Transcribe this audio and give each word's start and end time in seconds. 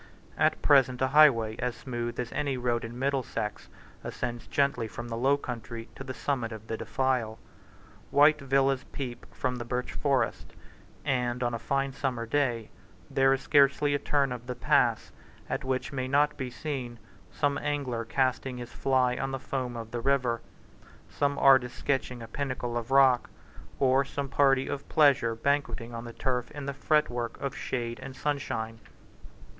At 0.35 0.63
present 0.63 0.99
a 1.03 1.09
highway 1.09 1.57
as 1.57 1.75
smooth 1.75 2.19
as 2.19 2.31
any 2.31 2.57
road 2.57 2.83
in 2.83 2.97
Middlesex 2.97 3.69
ascends 4.03 4.47
gently 4.47 4.87
from 4.87 5.09
the 5.09 5.15
low 5.15 5.37
country 5.37 5.89
to 5.93 6.03
the 6.03 6.15
summit 6.15 6.51
of 6.51 6.65
the 6.65 6.75
defile. 6.75 7.37
White 8.09 8.39
villas 8.41 8.83
peep 8.93 9.27
from 9.31 9.57
the 9.57 9.63
birch 9.63 9.93
forest; 9.93 10.55
and, 11.05 11.43
on 11.43 11.53
a 11.53 11.59
fine 11.59 11.93
summer 11.93 12.25
day, 12.25 12.71
there 13.11 13.31
is 13.31 13.41
scarcely 13.41 13.93
a 13.93 13.99
turn 13.99 14.31
of 14.31 14.47
the 14.47 14.55
pass 14.55 15.11
at 15.47 15.63
which 15.63 15.93
may 15.93 16.07
not 16.07 16.35
be 16.35 16.49
seen 16.49 16.97
some 17.31 17.59
angler 17.59 18.03
casting 18.03 18.57
his 18.57 18.73
fly 18.73 19.15
on 19.17 19.29
the 19.29 19.37
foam 19.39 19.77
of 19.77 19.91
the 19.91 20.01
river, 20.01 20.41
some 21.11 21.37
artist 21.37 21.75
sketching 21.77 22.23
a 22.23 22.27
pinnacle 22.27 22.75
of 22.75 22.89
rock, 22.89 23.29
or 23.77 24.03
some 24.03 24.29
party 24.29 24.67
of 24.67 24.89
pleasure 24.89 25.35
banqueting 25.35 25.93
on 25.93 26.05
the 26.05 26.13
turf 26.13 26.49
in 26.49 26.65
the 26.65 26.73
fretwork 26.73 27.39
of 27.39 27.55
shade 27.55 27.99
and 27.99 28.15
sunshine. 28.15 28.79